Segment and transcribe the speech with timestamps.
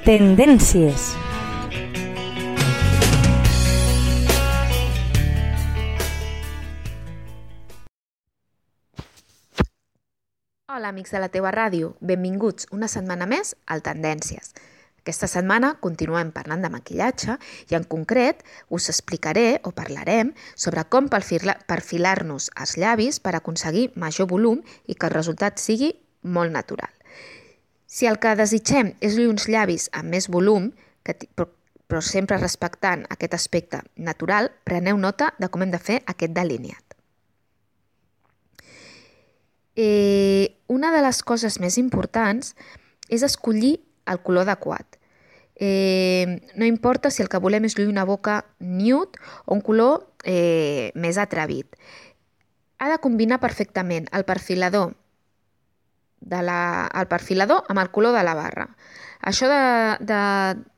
[0.00, 1.10] Tendències.
[10.72, 11.98] Hola, amics de la teua ràdio.
[12.00, 14.54] Benvinguts una setmana més al Tendències.
[15.04, 17.36] Aquesta setmana continuem parlant de maquillatge
[17.68, 18.40] i en concret
[18.72, 25.12] us explicaré o parlarem sobre com perfilar-nos els llavis per aconseguir major volum i que
[25.12, 25.92] el resultat sigui
[26.24, 26.99] molt natural.
[27.90, 30.68] Si el que desitgem és lluir uns llavis amb més volum,
[31.02, 36.36] que, però, sempre respectant aquest aspecte natural, preneu nota de com hem de fer aquest
[36.36, 36.94] delineat.
[39.74, 42.54] Eh, una de les coses més importants
[43.10, 45.00] és escollir el color adequat.
[45.58, 50.06] Eh, no importa si el que volem és lluir una boca nude o un color
[50.22, 51.74] eh, més atrevit.
[52.78, 54.94] Ha de combinar perfectament el perfilador
[56.20, 58.68] de la, el perfilador amb el color de la barra.
[59.20, 59.62] Això de,
[60.08, 60.20] de,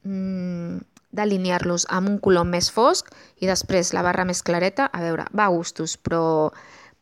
[0.08, 0.78] mm,
[1.12, 3.10] d'alinear-los amb un color més fosc
[3.42, 6.52] i després la barra més clareta, a veure, va a gustos, però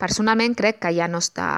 [0.01, 1.51] personalment crec que ja no està,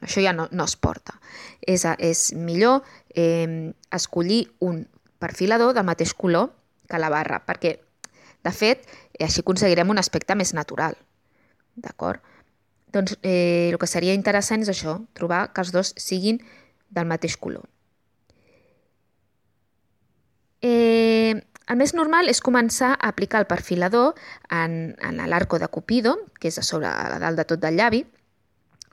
[0.00, 1.18] això ja no, no es porta.
[1.60, 2.82] És, és millor
[3.14, 4.82] eh, escollir un
[5.20, 6.50] perfilador del mateix color
[6.90, 7.76] que la barra, perquè,
[8.42, 8.88] de fet,
[9.20, 10.96] així aconseguirem un aspecte més natural.
[11.76, 12.24] D'acord?
[12.92, 16.40] Doncs eh, el que seria interessant és això, trobar que els dos siguin
[16.90, 17.68] del mateix color.
[20.60, 21.38] Eh,
[21.70, 24.16] el més normal és començar a aplicar el perfilador
[24.50, 28.02] en, en l'arco de Cupido, que és a sobre a dalt de tot del llavi,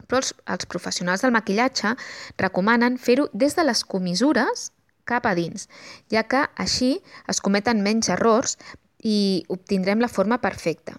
[0.08, 1.96] però els, els professionals del maquillatge
[2.40, 4.70] recomanen fer-ho des de les comissures
[5.08, 5.68] cap a dins,
[6.12, 6.98] ja que així
[7.32, 8.58] es cometen menys errors
[9.04, 10.98] i obtindrem la forma perfecta.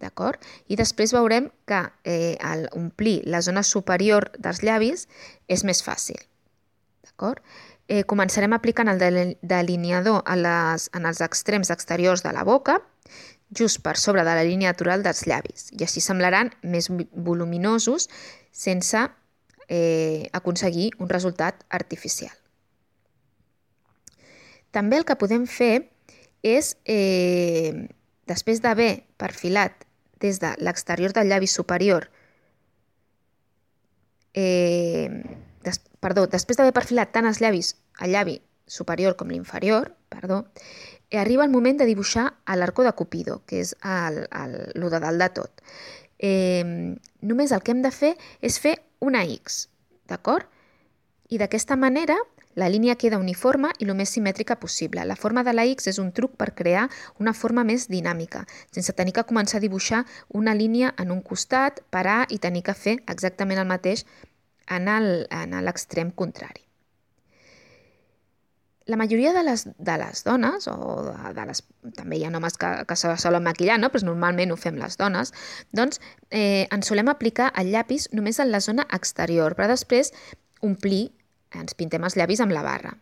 [0.00, 0.40] D'acord?
[0.72, 5.06] I després veurem que eh, al omplir la zona superior dels llavis
[5.48, 6.16] és més fàcil.
[7.04, 7.44] D'acord?
[7.90, 9.00] eh, començarem aplicant el
[9.42, 12.78] delineador a les, en els extrems exteriors de la boca,
[13.50, 18.06] just per sobre de la línia natural dels llavis, i així semblaran més voluminosos
[18.54, 19.02] sense
[19.66, 22.32] eh, aconseguir un resultat artificial.
[24.70, 25.90] També el que podem fer
[26.46, 27.74] és, eh,
[28.30, 29.82] després d'haver perfilat
[30.20, 32.10] des de l'exterior del llavi superior
[34.34, 35.10] eh,
[35.64, 40.44] des, perdó, després d'haver perfilat tant els llavis, el llavi superior com l'inferior, perdó,
[41.10, 45.00] eh, arriba el moment de dibuixar l'arco de Cupido, que és el, el, el de
[45.00, 45.64] dalt de tot.
[46.18, 49.66] Eh, només el que hem de fer és fer una X,
[50.08, 50.46] d'acord?
[51.30, 52.16] I d'aquesta manera
[52.54, 55.04] la línia queda uniforme i el més simètrica possible.
[55.06, 56.88] La forma de la X és un truc per crear
[57.18, 61.84] una forma més dinàmica, sense tenir que començar a dibuixar una línia en un costat,
[61.90, 64.04] parar i tenir que fer exactament el mateix
[64.70, 64.90] en
[65.64, 66.66] l'extrem contrari.
[68.90, 71.60] La majoria de les, de les dones, o de, de les,
[71.94, 73.90] també hi ha homes que, que se solen maquillar, no?
[73.92, 75.30] però normalment ho fem les dones,
[75.70, 76.00] doncs
[76.30, 80.10] eh, ens solem aplicar el llapis només en la zona exterior, però després
[80.66, 81.12] omplir,
[81.58, 82.94] ens pintem els llavis amb la barra.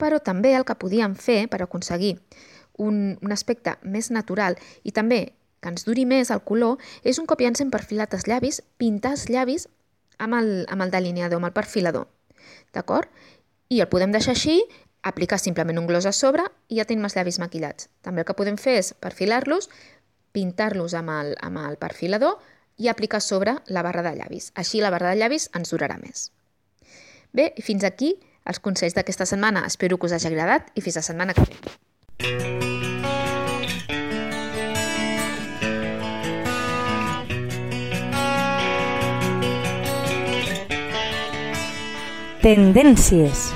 [0.00, 2.16] Però també el que podíem fer per aconseguir
[2.80, 7.28] un, un aspecte més natural i també que ens duri més el color és un
[7.28, 9.68] cop ja ens hem perfilat els llavis, pintar els llavis
[10.18, 12.08] amb el, amb el delineador, amb el perfilador.
[12.74, 13.08] D'acord?
[13.70, 14.56] I el podem deixar així,
[15.06, 17.88] aplicar simplement un gloss a sobre i ja tenim els llavis maquillats.
[18.04, 19.70] També el que podem fer és perfilar-los,
[20.32, 22.40] pintar-los amb, el, amb el perfilador
[22.80, 24.50] i aplicar sobre la barra de llavis.
[24.56, 26.30] Així la barra de llavis ens durarà més.
[27.32, 28.14] Bé, fins aquí
[28.50, 29.64] els consells d'aquesta setmana.
[29.66, 31.56] Espero que us hagi agradat i fins la setmana que ve.
[42.40, 43.50] Tendències.